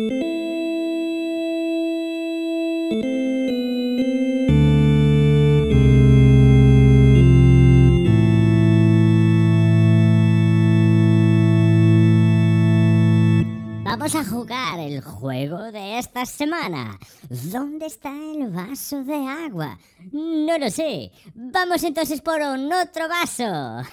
El 15.01 15.03
juego 15.03 15.71
de 15.71 15.97
esta 15.97 16.25
semana. 16.25 16.99
¿Dónde 17.29 17.87
está 17.87 18.11
el 18.11 18.49
vaso 18.49 19.03
de 19.03 19.15
agua? 19.15 19.79
No 20.11 20.57
lo 20.57 20.69
sé. 20.69 21.11
Vamos 21.33 21.83
entonces 21.83 22.21
por 22.21 22.39
un 22.41 22.71
otro 22.71 23.07
vaso. 23.07 23.83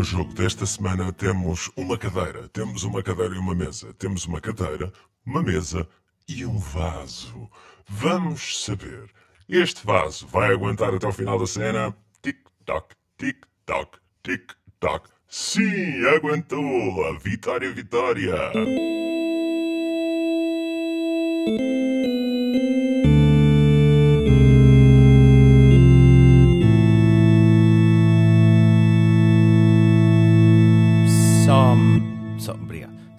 No 0.00 0.06
jogo 0.06 0.32
desta 0.32 0.64
semana 0.64 1.12
temos 1.12 1.70
uma 1.76 1.98
cadeira, 1.98 2.48
temos 2.48 2.84
uma 2.84 3.02
cadeira 3.02 3.34
e 3.34 3.38
uma 3.38 3.54
mesa. 3.54 3.92
Temos 3.98 4.24
uma 4.24 4.40
cadeira, 4.40 4.90
uma 5.26 5.42
mesa 5.42 5.86
e 6.30 6.46
um 6.46 6.58
vaso. 6.58 7.50
Vamos 7.88 8.64
saber. 8.64 9.10
Este 9.48 9.84
vaso 9.84 10.26
vai 10.28 10.52
aguentar 10.52 10.94
até 10.94 11.06
o 11.06 11.12
final 11.12 11.38
da 11.38 11.46
cena? 11.46 11.94
Tic-tac, 12.22 12.94
tic-tac, 13.18 13.98
tic-tac. 14.22 15.08
Sim, 15.26 16.06
aguentou! 16.06 17.04
A 17.06 17.18
vitória, 17.18 17.72
vitória! 17.72 18.52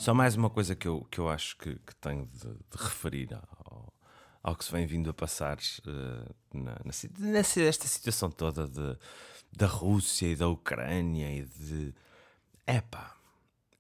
Só 0.01 0.15
mais 0.15 0.35
uma 0.35 0.49
coisa 0.49 0.75
que 0.75 0.87
eu, 0.87 1.05
que 1.11 1.19
eu 1.19 1.29
acho 1.29 1.55
que, 1.57 1.75
que 1.75 1.95
tenho 1.97 2.25
de, 2.25 2.47
de 2.47 2.77
referir 2.83 3.33
ao, 3.35 3.93
ao 4.41 4.55
que 4.55 4.65
se 4.65 4.71
vem 4.71 4.87
vindo 4.87 5.11
a 5.11 5.13
passar 5.13 5.59
eh, 5.59 6.31
na, 6.51 6.75
na, 6.83 6.91
si- 6.91 7.11
nessa 7.19 7.61
esta 7.61 7.85
situação 7.87 8.31
toda 8.31 8.67
de, 8.67 8.97
da 9.55 9.67
Rússia 9.67 10.25
e 10.27 10.35
da 10.35 10.47
Ucrânia 10.47 11.31
e 11.31 11.45
de. 11.45 11.93
Epá, 12.65 13.15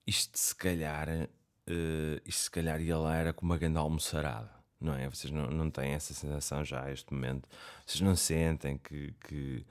isto 0.05 0.37
se 0.37 0.55
calhar. 0.55 1.09
eh, 1.09 2.21
isto 2.23 2.43
se 2.43 2.51
calhar 2.51 2.79
ia 2.79 2.97
lá 2.99 3.15
era 3.15 3.33
com 3.33 3.43
uma 3.43 3.57
grande 3.57 3.79
almoçarada, 3.79 4.51
não 4.79 4.93
é? 4.93 5.09
Vocês 5.09 5.31
não, 5.33 5.47
não 5.49 5.71
têm 5.71 5.93
essa 5.93 6.13
sensação 6.13 6.63
já 6.63 6.83
a 6.83 6.91
este 6.91 7.11
momento? 7.11 7.49
Vocês 7.85 7.99
não 8.01 8.15
sentem 8.15 8.77
que. 8.77 9.11
que 9.27 9.65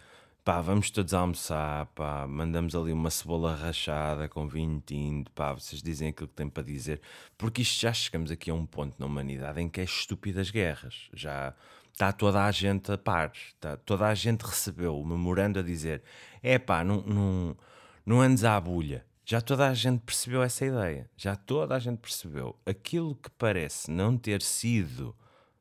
pá, 0.50 0.61
vamos 0.61 0.90
todos 0.90 1.14
almoçar, 1.14 1.87
pá, 1.95 2.26
mandamos 2.26 2.75
ali 2.75 2.92
uma 2.92 3.09
cebola 3.09 3.54
rachada 3.54 4.28
com 4.28 4.49
vinho 4.49 4.83
tinto, 4.85 5.30
pá, 5.30 5.52
vocês 5.52 5.80
dizem 5.80 6.09
aquilo 6.09 6.26
que 6.26 6.35
têm 6.35 6.49
para 6.49 6.64
dizer, 6.64 7.00
porque 7.38 7.62
isto 7.62 7.80
já 7.80 7.92
chegamos 7.92 8.33
aqui 8.33 8.50
a 8.50 8.54
um 8.54 8.66
ponto 8.66 8.97
na 8.99 9.07
humanidade 9.07 9.61
em 9.61 9.69
que 9.69 9.80
é 9.80 9.85
estúpidas 9.85 10.50
guerras, 10.50 11.09
já 11.14 11.54
está 11.92 12.11
toda 12.11 12.45
a 12.45 12.50
gente 12.50 12.90
a 12.90 12.99
par, 12.99 13.30
tá, 13.61 13.76
toda 13.76 14.09
a 14.09 14.12
gente 14.12 14.40
recebeu 14.40 15.00
o 15.00 15.07
memorando 15.07 15.61
a 15.61 15.62
dizer, 15.62 16.02
é 16.42 16.59
pá, 16.59 16.83
não, 16.83 17.00
não, 17.02 17.57
não 18.04 18.21
andes 18.21 18.42
à 18.42 18.61
bulha, 18.61 19.07
já 19.25 19.40
toda 19.40 19.69
a 19.69 19.73
gente 19.73 20.00
percebeu 20.00 20.42
essa 20.42 20.66
ideia, 20.66 21.09
já 21.16 21.37
toda 21.37 21.76
a 21.76 21.78
gente 21.78 21.99
percebeu, 21.99 22.59
aquilo 22.66 23.14
que 23.14 23.30
parece 23.38 23.88
não 23.88 24.19
ter 24.19 24.42
sido, 24.42 25.14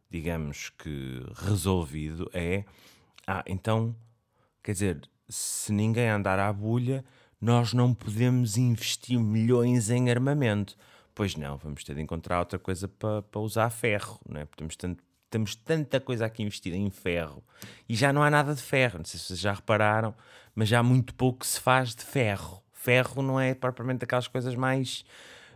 digamos 0.10 0.72
que 0.72 1.24
resolvido 1.36 2.28
é, 2.34 2.66
ah, 3.28 3.44
então 3.46 3.96
Quer 4.64 4.74
dizer, 4.74 5.10
se 5.28 5.72
ninguém 5.72 6.10
andar 6.10 6.40
à 6.40 6.52
bulha, 6.52 7.04
nós 7.40 7.74
não 7.74 7.94
podemos 7.94 8.58
investir 8.58 9.20
milhões 9.20 9.90
em 9.90 10.10
armamento. 10.10 10.76
Pois 11.16 11.36
não, 11.36 11.58
vamos 11.58 11.84
ter 11.84 11.96
de 11.96 12.02
encontrar 12.02 12.40
outra 12.40 12.60
coisa 12.60 12.88
para 12.88 13.22
para 13.22 13.42
usar 13.42 13.70
ferro, 13.70 14.20
não 14.28 14.42
é? 14.42 14.48
Temos, 14.56 14.76
tanto, 14.76 15.04
temos 15.30 15.56
tanta 15.56 16.00
coisa 16.00 16.26
aqui 16.26 16.44
investida 16.44 16.76
em 16.76 16.90
ferro 16.90 17.44
e 17.88 17.96
já 17.96 18.12
não 18.12 18.24
há 18.24 18.30
nada 18.30 18.56
de 18.56 18.62
ferro. 18.62 19.00
Não 19.00 19.06
sei 19.06 19.20
se 19.20 19.28
vocês 19.28 19.40
já 19.40 19.54
repararam, 19.54 20.14
mas 20.56 20.68
já 20.70 20.80
há 20.80 20.84
muito 20.84 21.14
pouco 21.14 21.46
se 21.46 21.60
faz 21.60 21.94
de 21.96 22.04
ferro. 22.04 22.64
Ferro 22.74 23.22
não 23.22 23.40
é 23.40 23.54
propriamente 23.54 24.04
aquelas 24.04 24.28
coisas 24.28 24.56
mais 24.56 25.04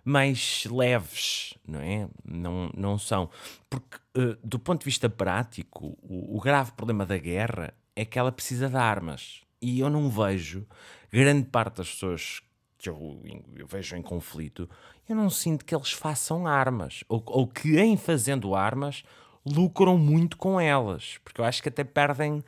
mais 0.05 0.65
leves, 0.69 1.57
não 1.65 1.79
é? 1.79 2.09
Não, 2.25 2.69
não 2.75 2.97
são. 2.97 3.29
Porque, 3.69 3.97
eh, 4.15 4.37
do 4.43 4.59
ponto 4.59 4.81
de 4.81 4.85
vista 4.85 5.09
prático, 5.09 5.97
o, 6.01 6.37
o 6.37 6.41
grave 6.41 6.73
problema 6.73 7.05
da 7.05 7.17
guerra 7.17 7.73
é 7.95 8.05
que 8.05 8.17
ela 8.17 8.31
precisa 8.31 8.69
de 8.69 8.75
armas. 8.75 9.41
E 9.61 9.79
eu 9.79 9.89
não 9.89 10.09
vejo 10.09 10.65
grande 11.11 11.47
parte 11.47 11.77
das 11.77 11.91
pessoas 11.91 12.41
que 12.77 12.89
eu, 12.89 13.21
eu 13.55 13.65
vejo 13.65 13.95
em 13.95 14.01
conflito, 14.01 14.69
eu 15.07 15.15
não 15.15 15.29
sinto 15.29 15.63
que 15.63 15.73
eles 15.73 15.91
façam 15.91 16.45
armas. 16.45 17.03
Ou, 17.07 17.23
ou 17.27 17.47
que, 17.47 17.77
em 17.79 17.95
fazendo 17.95 18.55
armas, 18.55 19.03
lucram 19.45 19.97
muito 19.97 20.37
com 20.37 20.59
elas. 20.59 21.17
Porque 21.23 21.39
eu 21.39 21.45
acho 21.45 21.61
que 21.61 21.69
até 21.69 21.83
perdem 21.83 22.43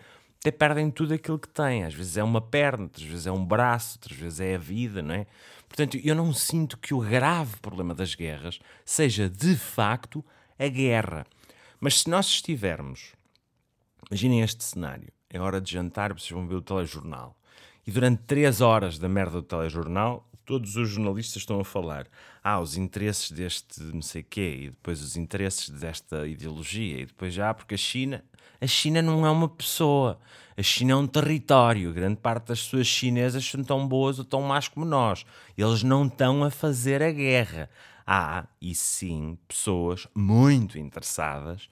até 0.45 0.51
perdem 0.51 0.91
tudo 0.91 1.13
aquilo 1.13 1.39
que 1.39 1.49
têm. 1.49 1.83
Às 1.83 1.93
vezes 1.93 2.17
é 2.17 2.23
uma 2.23 2.39
perna, 2.39 2.83
outras 2.83 3.05
vezes 3.05 3.25
é 3.25 3.31
um 3.31 3.43
braço, 3.43 3.97
outras 3.97 4.15
vezes 4.15 4.39
é 4.39 4.53
a 4.53 4.59
vida, 4.59 5.01
não 5.01 5.15
é? 5.15 5.25
Portanto, 5.67 5.97
eu 6.03 6.13
não 6.13 6.31
sinto 6.33 6.77
que 6.77 6.93
o 6.93 6.99
grave 6.99 7.57
problema 7.57 7.95
das 7.95 8.13
guerras 8.13 8.59
seja 8.85 9.27
de 9.27 9.55
facto 9.55 10.23
a 10.59 10.67
guerra. 10.67 11.25
Mas 11.79 12.01
se 12.01 12.09
nós 12.09 12.27
estivermos, 12.27 13.13
imaginem 14.07 14.41
este 14.41 14.63
cenário: 14.63 15.11
é 15.35 15.41
hora 15.41 15.59
de 15.59 15.69
jantar, 15.69 16.13
vocês 16.13 16.31
vão 16.31 16.47
ver 16.47 16.55
o 16.55 16.61
telejornal. 16.61 17.35
E 17.85 17.91
durante 17.91 18.23
três 18.23 18.61
horas 18.61 18.97
da 18.97 19.09
merda 19.09 19.41
do 19.41 19.43
telejornal, 19.43 20.25
todos 20.45 20.77
os 20.77 20.87
jornalistas 20.87 21.41
estão 21.41 21.59
a 21.59 21.65
falar. 21.65 22.07
Ah, 22.41 22.61
os 22.61 22.77
interesses 22.77 23.31
deste 23.31 23.83
não 23.83 24.01
sei 24.01 24.23
quê, 24.23 24.59
e 24.61 24.69
depois 24.69 25.01
os 25.01 25.17
interesses 25.17 25.69
desta 25.69 26.25
ideologia, 26.25 27.01
e 27.01 27.05
depois 27.05 27.33
já, 27.33 27.53
porque 27.53 27.75
a 27.75 27.77
China. 27.77 28.23
A 28.61 28.65
China 28.65 29.01
não 29.01 29.25
é 29.25 29.29
uma 29.29 29.49
pessoa. 29.49 30.17
A 30.55 30.63
China 30.63 30.93
é 30.93 30.95
um 30.95 31.05
território. 31.05 31.93
Grande 31.93 32.15
parte 32.15 32.47
das 32.47 32.63
pessoas 32.63 32.87
chinesas 32.87 33.45
são 33.45 33.61
tão 33.61 33.85
boas 33.85 34.17
ou 34.17 34.23
tão 34.23 34.41
más 34.41 34.69
como 34.69 34.85
nós. 34.85 35.25
Eles 35.57 35.83
não 35.83 36.05
estão 36.07 36.45
a 36.45 36.49
fazer 36.49 37.03
a 37.03 37.11
guerra. 37.11 37.69
Há, 38.07 38.47
e 38.61 38.73
sim, 38.73 39.37
pessoas 39.49 40.07
muito 40.15 40.79
interessadas 40.79 41.67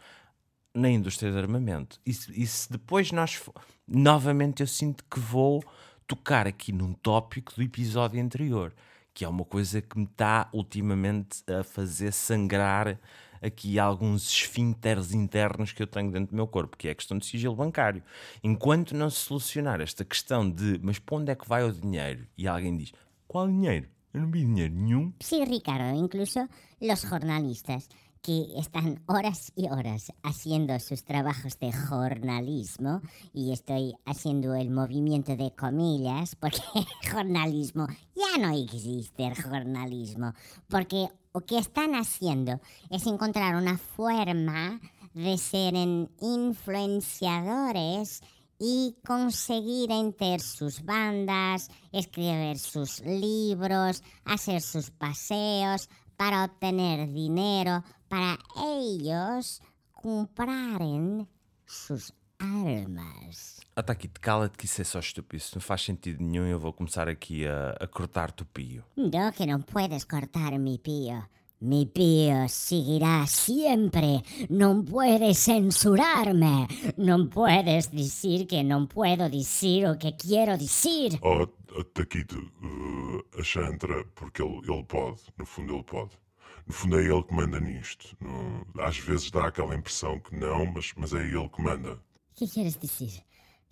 na 0.73 0.89
indústria 0.89 1.31
de 1.31 1.37
armamento. 1.37 1.99
E 2.05 2.13
se, 2.13 2.71
depois 2.71 3.11
nós. 3.11 3.41
Novamente, 3.87 4.61
eu 4.61 4.67
sinto 4.67 5.03
que 5.09 5.19
vou 5.19 5.63
tocar 6.07 6.47
aqui 6.47 6.71
num 6.71 6.93
tópico 6.93 7.53
do 7.55 7.61
episódio 7.61 8.21
anterior, 8.21 8.73
que 9.13 9.25
é 9.25 9.27
uma 9.27 9.45
coisa 9.45 9.81
que 9.81 9.97
me 9.97 10.05
está 10.05 10.49
ultimamente 10.53 11.43
a 11.47 11.63
fazer 11.63 12.11
sangrar 12.11 12.99
aqui 13.41 13.77
alguns 13.77 14.29
esfínteres 14.29 15.13
internos 15.13 15.73
que 15.73 15.83
eu 15.83 15.87
tenho 15.87 16.09
dentro 16.09 16.31
do 16.31 16.35
meu 16.35 16.47
corpo, 16.47 16.77
que 16.77 16.87
é 16.87 16.91
a 16.91 16.95
questão 16.95 17.17
do 17.17 17.25
sigilo 17.25 17.55
bancário. 17.55 18.01
Enquanto 18.41 18.95
não 18.95 19.09
se 19.09 19.17
solucionar 19.17 19.81
esta 19.81 20.05
questão 20.05 20.49
de 20.49 20.79
mas 20.81 20.97
para 20.97 21.17
onde 21.17 21.31
é 21.31 21.35
que 21.35 21.47
vai 21.47 21.63
o 21.63 21.71
dinheiro? 21.71 22.25
E 22.37 22.47
alguém 22.47 22.75
diz: 22.77 22.93
qual 23.27 23.47
dinheiro? 23.47 23.87
Eu 24.13 24.21
não 24.21 24.31
vi 24.31 24.45
dinheiro 24.45 24.73
nenhum. 24.73 25.13
Sí, 25.19 25.43
Ricardo, 25.43 25.97
incluso 25.97 26.47
los 26.79 27.01
jornalistas 27.01 27.89
que 28.23 28.57
están 28.57 29.03
horas 29.05 29.51
y 29.53 29.67
horas 29.67 30.13
haciendo 30.23 30.79
sus 30.79 31.03
trabajos 31.03 31.59
de 31.59 31.73
jornalismo, 31.73 33.01
y 33.33 33.51
estoy 33.51 33.95
haciendo 34.05 34.55
el 34.55 34.69
movimiento 34.69 35.35
de 35.35 35.53
comillas, 35.53 36.37
porque 36.37 36.61
jornalismo, 37.11 37.85
ya 38.15 38.37
no 38.39 38.55
existe 38.55 39.27
el 39.27 39.35
jornalismo, 39.35 40.33
porque 40.69 41.09
lo 41.33 41.41
que 41.41 41.57
están 41.57 41.95
haciendo 41.95 42.61
es 42.89 43.05
encontrar 43.07 43.55
una 43.55 43.77
forma 43.77 44.79
de 45.13 45.37
ser 45.37 45.75
en 45.75 46.09
influenciadores 46.21 48.21
y 48.57 48.95
conseguir 49.05 49.91
enter 49.91 50.39
sus 50.39 50.85
bandas, 50.85 51.69
escribir 51.91 52.57
sus 52.57 53.01
libros, 53.01 54.01
hacer 54.23 54.61
sus 54.61 54.91
paseos 54.91 55.89
para 56.15 56.45
obtener 56.45 57.11
dinero 57.11 57.83
para 58.13 58.37
ellos 58.55 59.59
compraren 59.91 61.27
sus 61.65 62.13
armas. 62.37 63.59
Ah, 63.75 63.81
tá 63.81 63.95
cala-te 63.95 64.55
que 64.55 64.65
isso 64.65 64.81
é 64.81 64.83
só 64.83 64.99
estúpido. 64.99 65.37
Isso 65.37 65.55
não 65.55 65.61
faz 65.61 65.81
sentido 65.81 66.23
nenhum. 66.23 66.45
Eu 66.45 66.59
vou 66.59 66.73
começar 66.73 67.09
aqui 67.09 67.47
a, 67.47 67.71
a 67.79 67.87
cortar-te 67.87 68.43
o 68.43 68.45
pio. 68.45 68.83
No, 68.95 69.31
que 69.31 69.47
no 69.47 69.63
puedes 69.63 70.05
cortar 70.05 70.59
mi 70.59 70.77
pío. 70.77 71.27
Mi 71.59 71.87
pío 71.87 72.47
seguirá 72.49 73.25
siempre. 73.25 74.21
No 74.47 74.83
puedes 74.85 75.39
censurarme. 75.39 76.67
No 76.97 77.27
puedes 77.27 77.89
decir 77.89 78.45
que 78.45 78.63
no 78.63 78.87
puedo 78.87 79.27
decir 79.27 79.87
lo 79.87 79.97
que 79.97 80.15
quiero 80.15 80.55
decir. 80.55 81.17
Oh, 81.23 81.47
oh, 81.75 81.83
Taquito, 81.85 82.37
uh, 82.37 83.39
a 83.39 83.43
Chantra, 83.43 84.05
porque 84.13 84.43
ele, 84.43 84.61
ele 84.67 84.83
pode, 84.83 85.19
no 85.35 85.45
fundo 85.47 85.73
ele 85.73 85.83
pode. 85.83 86.22
No 86.67 86.73
fundo 86.73 86.99
é 86.99 87.03
ele 87.05 87.23
que 87.23 87.33
manda 87.33 87.59
nisto. 87.59 88.15
Não- 88.21 88.65
às 88.83 88.97
vezes 88.97 89.29
dá 89.31 89.47
aquela 89.47 89.75
impressão 89.75 90.19
que 90.19 90.35
não, 90.35 90.65
mas, 90.65 90.93
mas 90.95 91.13
é 91.13 91.21
ele 91.25 91.49
que 91.49 91.61
manda. 91.61 91.99
¿Qué 92.35 92.47
quieres 92.47 92.79
decir? 92.79 93.23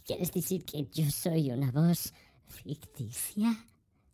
¿Quieres 0.05 0.31
decir 0.31 0.63
que 0.65 0.87
yo 0.93 1.09
soy 1.09 1.51
una 1.51 1.71
voz 1.71 2.13
ficticia? 2.47 3.55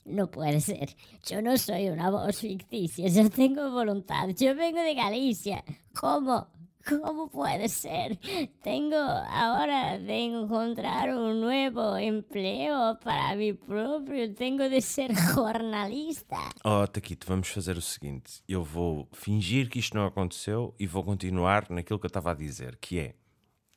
No 0.05 0.29
puede 0.29 0.61
ser. 0.61 0.95
Yo 1.25 1.41
no 1.41 1.57
soy 1.57 1.89
una 1.89 2.09
voz 2.11 2.37
ficticia. 2.39 3.07
Yo 3.09 3.29
tengo 3.29 3.71
voluntad. 3.71 4.29
Yo 4.29 4.55
vengo 4.55 4.81
de 4.81 4.93
Galicia. 4.95 5.63
¿Cómo? 5.99 6.47
¿Cómo 6.87 7.29
puede 7.29 7.67
ser? 7.67 8.17
Tengo 8.61 8.95
ahora 8.95 9.99
de 9.99 10.19
encontrar 10.19 11.09
un 11.09 11.41
nuevo 11.41 11.97
empleo 11.97 12.97
para 13.03 13.35
mí 13.35 13.53
propio. 13.53 14.33
Tengo 14.33 14.69
de 14.69 14.81
ser 14.81 15.13
jornalista. 15.15 16.37
Oh, 16.63 16.85
Taquito, 16.85 17.27
vamos 17.27 17.49
fazer 17.49 17.77
o 17.77 17.81
seguinte: 17.81 18.41
eu 18.47 18.63
vou 18.63 19.07
fingir 19.11 19.69
que 19.69 19.79
isto 19.79 19.95
não 19.95 20.05
aconteceu 20.05 20.73
e 20.79 20.85
vou 20.85 21.03
continuar 21.03 21.69
naquilo 21.69 21.99
que 21.99 22.05
eu 22.05 22.09
estava 22.09 22.31
a 22.31 22.35
dizer, 22.35 22.77
que 22.77 22.99
é, 22.99 23.15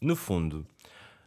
no 0.00 0.16
fundo, 0.16 0.66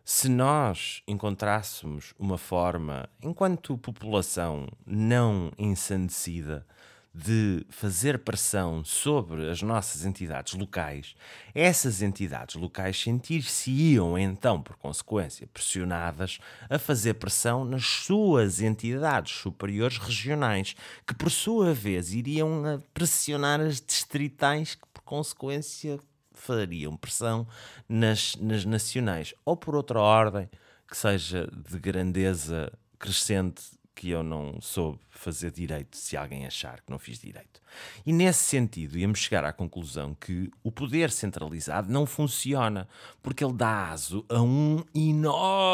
se 0.03 0.27
nós 0.27 1.01
encontrássemos 1.07 2.13
uma 2.19 2.37
forma, 2.37 3.09
enquanto 3.21 3.77
população 3.77 4.67
não 4.85 5.51
ensandecida, 5.57 6.65
de 7.13 7.63
fazer 7.69 8.17
pressão 8.19 8.83
sobre 8.83 9.47
as 9.47 9.61
nossas 9.61 10.03
entidades 10.03 10.53
locais, 10.53 11.15
essas 11.53 12.01
entidades 12.01 12.55
locais 12.55 12.99
sentir-se-iam 12.99 14.17
então, 14.17 14.59
por 14.59 14.75
consequência, 14.77 15.45
pressionadas 15.53 16.39
a 16.67 16.79
fazer 16.79 17.13
pressão 17.13 17.63
nas 17.63 17.85
suas 17.85 18.61
entidades 18.61 19.33
superiores 19.33 19.99
regionais, 19.99 20.75
que 21.05 21.13
por 21.13 21.29
sua 21.29 21.71
vez 21.71 22.13
iriam 22.13 22.81
pressionar 22.93 23.61
as 23.61 23.79
distritais, 23.79 24.73
que 24.73 24.87
por 24.91 25.03
consequência 25.03 25.99
fariam 26.33 26.97
pressão 26.97 27.47
nas, 27.87 28.35
nas 28.37 28.65
nacionais, 28.65 29.35
ou 29.45 29.55
por 29.55 29.75
outra 29.75 29.99
ordem 29.99 30.49
que 30.89 30.97
seja 30.97 31.47
de 31.51 31.79
grandeza 31.79 32.71
crescente 32.97 33.63
que 33.95 34.09
eu 34.09 34.23
não 34.23 34.59
soube 34.61 34.99
fazer 35.09 35.51
direito 35.51 35.95
se 35.97 36.17
alguém 36.17 36.45
achar 36.45 36.81
que 36.81 36.91
não 36.91 36.97
fiz 36.99 37.19
direito. 37.19 37.61
E 38.05 38.11
nesse 38.11 38.43
sentido, 38.43 38.97
íamos 38.97 39.19
chegar 39.19 39.45
à 39.45 39.53
conclusão 39.53 40.15
que 40.15 40.51
o 40.63 40.71
poder 40.71 41.11
centralizado 41.11 41.91
não 41.91 42.05
funciona, 42.05 42.87
porque 43.21 43.43
ele 43.43 43.53
dá 43.53 43.89
aso 43.89 44.25
a 44.29 44.41
um 44.41 44.83
enorme 44.95 45.73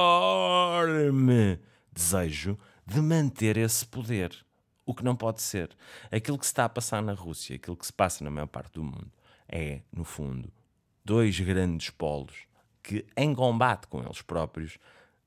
desejo 1.91 2.57
de 2.85 3.01
manter 3.01 3.57
esse 3.57 3.85
poder. 3.85 4.35
O 4.85 4.93
que 4.93 5.03
não 5.03 5.15
pode 5.15 5.41
ser. 5.41 5.69
Aquilo 6.11 6.37
que 6.37 6.45
se 6.45 6.51
está 6.51 6.65
a 6.65 6.69
passar 6.69 7.01
na 7.01 7.13
Rússia, 7.13 7.55
aquilo 7.55 7.77
que 7.77 7.85
se 7.85 7.93
passa 7.93 8.23
na 8.23 8.31
maior 8.31 8.47
parte 8.47 8.73
do 8.73 8.83
mundo, 8.83 9.11
é, 9.47 9.81
no 9.91 10.03
fundo, 10.03 10.51
dois 11.05 11.39
grandes 11.39 11.89
polos 11.91 12.35
que, 12.81 13.05
em 13.15 13.35
combate 13.35 13.87
com 13.87 14.01
eles 14.01 14.21
próprios, 14.21 14.77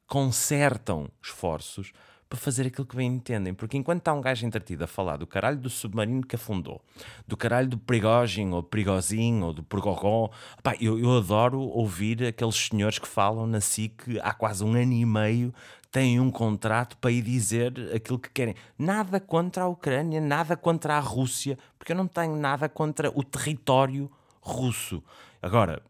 consertam 0.07 1.09
esforços 1.23 1.93
para 2.33 2.41
fazer 2.41 2.67
aquilo 2.67 2.87
que 2.87 2.97
bem 2.97 3.13
entendem. 3.13 3.53
Porque 3.53 3.77
enquanto 3.77 3.99
está 3.99 4.15
um 4.15 4.21
gajo 4.23 4.47
entretido 4.47 4.85
a 4.85 4.87
falar 4.87 5.19
do 5.19 5.27
caralho 5.27 5.59
do 5.59 5.69
submarino 5.69 6.27
que 6.27 6.35
afundou, 6.35 6.81
do 7.29 7.37
caralho 7.37 7.69
do 7.69 7.77
Prigogine, 7.77 8.51
ou 8.55 8.63
Prigozinho, 8.63 9.45
ou 9.45 9.53
do 9.53 9.63
Prigogó, 9.63 10.31
pá, 10.63 10.75
eu, 10.81 10.99
eu 10.99 11.19
adoro 11.19 11.61
ouvir 11.61 12.25
aqueles 12.25 12.57
senhores 12.57 12.99
que 12.99 13.07
falam 13.07 13.47
na 13.47 13.61
SIC 13.61 14.19
há 14.23 14.33
quase 14.33 14.65
um 14.65 14.73
ano 14.73 14.95
e 14.95 15.05
meio 15.05 15.53
têm 15.91 16.19
um 16.19 16.31
contrato 16.31 16.97
para 16.97 17.11
ir 17.11 17.21
dizer 17.21 17.75
aquilo 17.95 18.19
que 18.19 18.31
querem. 18.31 18.55
Nada 18.79 19.21
contra 19.21 19.65
a 19.65 19.69
Ucrânia, 19.69 20.19
nada 20.19 20.57
contra 20.57 20.97
a 20.97 21.01
Rússia, 21.01 21.59
porque 21.79 21.93
eu 21.93 21.97
não 21.97 22.09
tenho 22.09 22.35
nada 22.35 22.67
contra 22.67 23.11
o 23.11 23.23
território 23.23 24.11
russo. 24.41 25.05
Agora, 25.43 25.83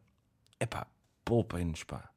é 0.58 0.66
poupem-nos, 1.24 1.84
pá. 1.84 2.10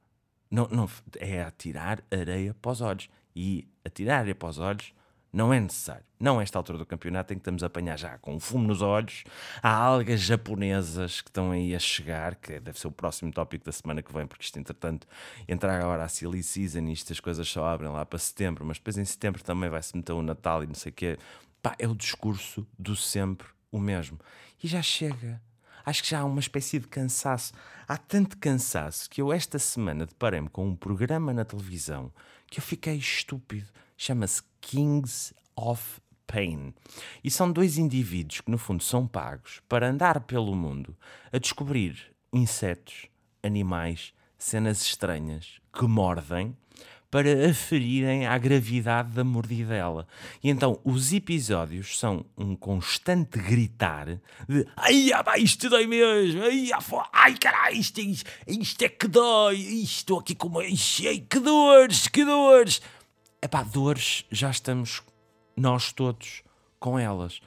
Não, 0.50 0.68
não, 0.72 0.90
é 1.20 1.44
atirar 1.44 2.02
areia 2.12 2.56
para 2.60 2.72
os 2.72 2.82
olhos. 2.82 3.08
E 3.36 3.68
atirar 3.84 4.20
areia 4.20 4.36
para 4.36 4.50
os 4.50 4.58
olhos 4.58 4.94
não 5.36 5.54
é 5.54 5.60
necessário. 5.60 6.06
Não 6.18 6.40
esta 6.40 6.58
altura 6.58 6.78
do 6.78 6.86
campeonato 6.86 7.34
em 7.34 7.36
que 7.36 7.42
estamos 7.42 7.62
a 7.62 7.68
apanhar 7.68 8.00
já 8.00 8.18
com 8.18 8.40
fumo 8.40 8.66
nos 8.66 8.82
olhos. 8.82 9.26
Há 9.62 9.70
algas 9.70 10.22
japonesas 10.22 11.20
que 11.20 11.30
estão 11.30 11.52
aí 11.52 11.76
a 11.76 11.80
chegar, 11.80 12.36
que 12.36 12.58
deve 12.58 12.80
ser 12.80 12.88
o 12.88 12.92
próximo 12.92 13.34
tópico 13.34 13.66
da 13.66 13.74
semana 13.74 14.02
que 14.02 14.14
vem, 14.14 14.26
porque 14.26 14.46
isto, 14.46 14.58
entretanto, 14.58 15.06
entrar 15.46 15.82
agora 15.82 16.06
a 16.06 16.08
silly 16.08 16.42
season 16.42 16.88
e 16.88 16.94
estas 16.94 17.20
coisas 17.20 17.46
só 17.50 17.68
abrem 17.68 17.92
lá 17.92 18.06
para 18.06 18.18
setembro, 18.18 18.66
mas 18.66 18.78
depois 18.78 18.98
em 18.98 19.04
setembro 19.04 19.44
também 19.44 19.70
vai-se 19.70 19.96
meter 19.98 20.14
o 20.14 20.22
Natal 20.22 20.64
e 20.64 20.68
não 20.68 20.76
sei 20.76 20.92
o 20.92 20.96
quê. 20.96 21.18
Pá, 21.62 21.76
é 21.78 21.86
o 21.86 21.94
discurso 21.94 22.66
do 22.80 22.96
sempre 22.96 23.48
o 23.70 23.78
mesmo. 23.78 24.18
E 24.64 24.68
já 24.70 24.82
chega 24.82 25.42
acho 25.86 26.02
que 26.02 26.10
já 26.10 26.22
há 26.22 26.26
uma 26.26 26.40
espécie 26.40 26.80
de 26.80 26.88
cansaço. 26.88 27.54
Há 27.88 27.98
tanto 27.98 28.38
cansaço 28.38 29.10
que 29.10 29.22
eu 29.22 29.32
esta 29.32 29.60
semana 29.60 30.06
deparei-me 30.06 30.50
com 30.50 30.68
um 30.68 30.76
programa 30.76 31.34
na 31.34 31.46
televisão 31.46 32.12
que 32.48 32.60
eu 32.60 32.64
fiquei 32.64 32.96
estúpido. 32.96 33.68
Chama-se 33.98 34.42
Kings 34.62 35.34
of 35.56 36.02
Pain. 36.28 36.74
E 37.24 37.32
são 37.32 37.52
dois 37.52 37.78
indivíduos 37.78 38.42
que, 38.42 38.52
no 38.52 38.58
fundo, 38.58 38.84
são 38.84 39.08
pagos 39.08 39.62
para 39.70 39.90
andar 39.90 40.20
pelo 40.22 40.56
mundo 40.56 40.98
a 41.32 41.38
descobrir 41.38 42.14
insetos, 42.34 43.08
animais, 43.42 44.14
cenas 44.38 44.82
estranhas 44.82 45.62
que 45.74 45.86
mordem 45.86 46.56
para 47.16 47.50
aferirem 47.50 48.28
à 48.28 48.38
gravidade 48.38 49.14
da 49.14 49.24
mordidela. 49.24 50.06
E 50.44 50.50
então 50.50 50.82
os 50.84 51.14
episódios 51.14 51.98
são 51.98 52.26
um 52.38 52.58
constante 52.58 53.40
gritar 53.40 54.20
de 54.50 54.68
ai, 54.76 55.12
ah, 55.14 55.38
isto 55.38 55.70
dói 55.70 55.88
mesmo, 55.88 56.44
ai, 56.44 56.72
ah, 56.74 57.10
ai 57.14 57.38
caralho, 57.38 57.78
isto, 57.78 58.02
isto, 58.02 58.82
é 58.82 58.90
que 58.90 59.08
dói, 59.08 59.56
estou 59.56 60.20
aqui 60.20 60.36
com 60.36 60.50
uma. 60.50 60.62
Que 60.66 61.40
dores, 61.40 62.10
que 62.10 62.26
dores. 62.26 62.82
Epá, 63.42 63.64
dores, 63.64 64.26
já 64.30 64.52
estamos 64.52 65.02
nós 65.56 65.94
todos 65.94 66.44
com 66.82 67.00
elas. 67.00 67.40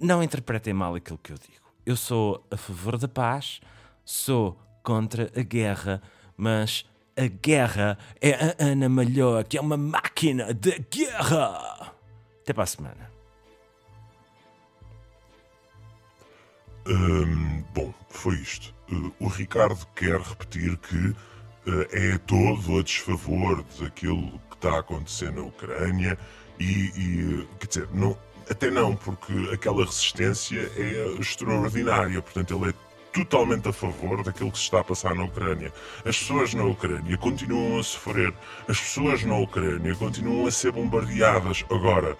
Não 0.00 0.22
interpretem 0.22 0.72
mal 0.72 0.94
aquilo 0.94 1.18
que 1.18 1.32
eu 1.32 1.36
digo. 1.36 1.66
Eu 1.84 1.96
sou 1.96 2.46
a 2.48 2.56
favor 2.56 2.96
da 2.96 3.08
paz, 3.08 3.60
sou 4.04 4.56
contra 4.84 5.32
a 5.34 5.42
guerra, 5.42 6.00
mas 6.36 6.84
a 7.20 7.28
guerra 7.28 7.98
é 8.20 8.32
a 8.32 8.64
Ana 8.64 8.88
Malhoa, 8.88 9.44
que 9.44 9.58
é 9.58 9.60
uma 9.60 9.76
máquina 9.76 10.54
de 10.54 10.78
guerra. 10.90 11.92
Até 12.42 12.52
para 12.52 12.64
a 12.64 12.66
semana. 12.66 13.10
Bom, 17.74 17.92
foi 18.08 18.34
isto. 18.36 18.74
Uh, 18.90 19.12
o 19.20 19.28
Ricardo 19.28 19.86
quer 19.94 20.18
repetir 20.18 20.76
que 20.78 20.96
uh, 20.96 21.16
é 21.92 22.18
todo 22.18 22.78
a 22.78 22.82
desfavor 22.82 23.64
daquilo 23.78 24.40
que 24.48 24.56
está 24.56 24.76
a 24.76 24.80
acontecer 24.80 25.30
na 25.30 25.42
Ucrânia 25.42 26.18
e, 26.58 26.90
e 26.96 27.48
quer 27.60 27.66
dizer, 27.66 27.88
não, 27.92 28.18
até 28.48 28.70
não, 28.70 28.96
porque 28.96 29.32
aquela 29.52 29.84
resistência 29.84 30.58
é 30.76 31.16
extraordinária. 31.20 32.20
Portanto, 32.20 32.56
ele 32.56 32.70
é 32.70 32.74
totalmente 33.12 33.68
a 33.68 33.72
favor 33.72 34.22
daquilo 34.22 34.52
que 34.52 34.58
se 34.58 34.64
está 34.64 34.80
a 34.80 34.84
passar 34.84 35.14
na 35.14 35.24
Ucrânia. 35.24 35.72
As 36.04 36.18
pessoas 36.18 36.54
na 36.54 36.64
Ucrânia 36.64 37.16
continuam 37.18 37.78
a 37.78 37.82
sofrer, 37.82 38.32
as 38.68 38.78
pessoas 38.78 39.24
na 39.24 39.36
Ucrânia 39.36 39.94
continuam 39.94 40.46
a 40.46 40.50
ser 40.50 40.72
bombardeadas. 40.72 41.64
Agora, 41.70 42.16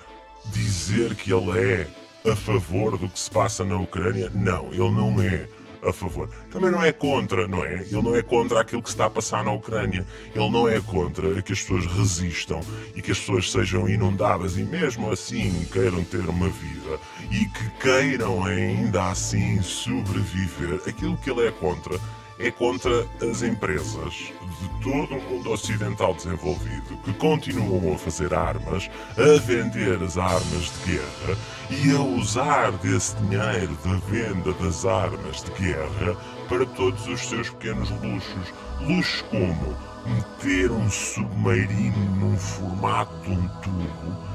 dizer 0.47 1.15
que 1.15 1.33
ele 1.33 1.59
é 1.59 1.87
a 2.31 2.37
favor 2.37 2.99
do 2.99 3.09
que 3.09 3.19
se 3.19 3.31
passa 3.31 3.65
na 3.65 3.77
Ucrânia, 3.77 4.31
não, 4.35 4.69
ele 4.73 4.91
não 4.91 5.21
é 5.23 5.47
a 5.83 5.93
favor. 5.93 6.29
Também 6.51 6.71
não 6.71 6.83
é 6.83 6.93
contra, 6.93 7.47
não 7.49 7.65
é? 7.65 7.75
Ele 7.75 8.03
não 8.03 8.15
é 8.15 8.23
contra 8.23 8.61
aquilo 8.61 8.83
que 8.83 8.89
está 8.89 9.07
a 9.07 9.11
passar 9.11 9.45
na 9.45 9.53
Ucrânia. 9.53 10.07
Ele 10.35 10.51
não 10.51 10.69
é 10.69 10.81
contra 10.81 11.41
que 11.43 11.53
as 11.53 11.61
pessoas 11.61 11.87
resistam 11.87 12.61
e 12.95 13.03
que 13.03 13.13
as 13.13 13.19
pessoas 13.19 13.51
sejam 13.51 13.89
inundadas 13.89 14.57
e 14.57 14.63
mesmo 14.63 15.11
assim 15.11 15.67
queiram 15.73 16.05
ter 16.05 16.29
uma 16.29 16.49
vida 16.49 16.99
e 17.31 17.45
que 17.47 17.71
queiram 17.81 18.45
ainda 18.45 19.11
assim 19.11 19.63
sobreviver. 19.63 20.81
Aquilo 20.87 21.17
que 21.19 21.31
ele 21.31 21.47
é 21.47 21.51
contra 21.51 21.99
é 22.41 22.51
contra 22.51 23.07
as 23.21 23.43
empresas 23.43 24.33
de 24.61 24.83
todo 24.83 25.15
o 25.15 25.23
mundo 25.31 25.51
ocidental 25.51 26.15
desenvolvido 26.15 26.97
que 27.05 27.13
continuam 27.15 27.95
a 27.95 27.99
fazer 27.99 28.33
armas, 28.33 28.91
a 29.17 29.39
vender 29.41 30.03
as 30.03 30.17
armas 30.17 30.73
de 30.85 30.93
guerra 30.93 31.39
e 31.71 31.95
a 31.95 32.01
usar 32.01 32.73
desse 32.79 33.15
dinheiro 33.17 33.77
da 33.85 33.95
venda 34.07 34.53
das 34.55 34.87
armas 34.87 35.45
de 35.45 35.51
guerra 35.63 36.17
para 36.49 36.65
todos 36.65 37.07
os 37.07 37.21
seus 37.21 37.51
pequenos 37.51 37.91
luxos. 37.91 38.55
Luxos 38.81 39.23
como 39.31 39.77
meter 40.07 40.71
um 40.71 40.91
submarino 40.91 42.17
num 42.17 42.39
formato 42.39 43.13
de 43.23 43.33
um 43.33 43.49
tubo 43.61 44.31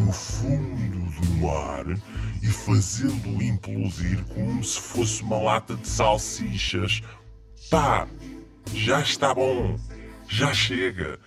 no 0.00 0.10
fundo 0.10 1.20
do 1.20 1.46
mar 1.46 1.84
e 2.42 2.46
fazê-lo 2.46 3.42
implodir 3.42 4.24
como 4.34 4.64
se 4.64 4.80
fosse 4.80 5.22
uma 5.22 5.36
lata 5.36 5.74
de 5.74 5.86
salsichas 5.86 7.02
Pá, 7.72 8.06
já 8.74 9.00
está 9.00 9.32
bom. 9.32 9.80
Já 10.28 10.52
chega. 10.52 11.18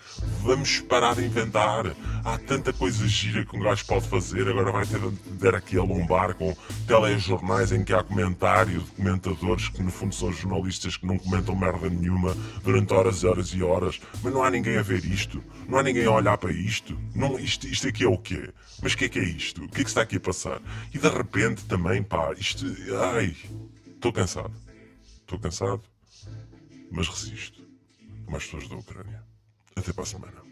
Vamos 0.43 0.79
parar 0.79 1.15
de 1.15 1.25
inventar. 1.25 1.87
Há 2.23 2.37
tanta 2.37 2.71
coisa 2.71 3.07
gira 3.07 3.43
que 3.43 3.57
um 3.57 3.61
gajo 3.61 3.83
pode 3.87 4.07
fazer. 4.07 4.47
Agora 4.47 4.71
vai 4.71 4.85
ter 4.85 4.99
de 4.99 5.31
dar 5.39 5.55
aqui 5.55 5.75
a 5.75 5.81
lombar 5.81 6.35
com 6.35 6.55
telejornais 6.85 7.71
em 7.71 7.83
que 7.83 7.95
há 7.95 8.03
comentário 8.03 8.79
de 8.79 8.91
comentadores 8.91 9.69
que 9.69 9.81
no 9.81 9.89
fundo 9.89 10.13
são 10.13 10.31
jornalistas 10.31 10.97
que 10.97 11.07
não 11.07 11.17
comentam 11.17 11.55
merda 11.55 11.89
nenhuma 11.89 12.37
durante 12.63 12.93
horas 12.93 13.23
e 13.23 13.25
horas 13.25 13.47
e 13.47 13.63
horas. 13.63 13.99
Mas 14.21 14.31
não 14.31 14.43
há 14.43 14.51
ninguém 14.51 14.77
a 14.77 14.83
ver 14.83 15.03
isto. 15.03 15.43
Não 15.67 15.79
há 15.79 15.83
ninguém 15.83 16.05
a 16.05 16.11
olhar 16.11 16.37
para 16.37 16.51
isto. 16.51 16.95
Não, 17.15 17.39
isto, 17.39 17.65
isto 17.65 17.87
aqui 17.87 18.03
é 18.03 18.07
o 18.07 18.19
quê? 18.19 18.53
Mas 18.83 18.93
o 18.93 18.97
que 18.97 19.05
é 19.05 19.09
que 19.09 19.17
é 19.17 19.23
isto? 19.23 19.63
O 19.63 19.67
que 19.67 19.81
é 19.81 19.83
que 19.83 19.89
está 19.89 20.03
aqui 20.03 20.17
a 20.17 20.19
passar? 20.19 20.61
E 20.93 20.99
de 20.99 21.09
repente 21.09 21.65
também, 21.65 22.03
pá, 22.03 22.33
isto. 22.37 22.67
Ai. 23.15 23.35
Estou 23.95 24.13
cansado. 24.13 24.53
Estou 25.23 25.39
cansado. 25.39 25.81
Mas 26.91 27.07
resisto. 27.07 27.65
As 28.27 28.43
pessoas 28.43 28.67
da 28.67 28.75
Ucrânia. 28.75 29.23
Até 29.75 29.93
para 29.93 30.03
a 30.03 30.07
semana. 30.07 30.44